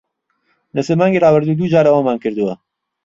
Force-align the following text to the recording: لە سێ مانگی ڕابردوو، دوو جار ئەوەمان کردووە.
لە 0.75 0.81
سێ 0.87 0.93
مانگی 0.99 1.23
ڕابردوو، 1.23 1.57
دوو 1.59 1.71
جار 1.73 1.85
ئەوەمان 1.89 2.17
کردووە. 2.23 2.53